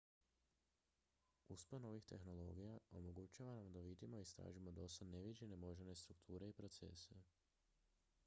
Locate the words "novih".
1.81-2.05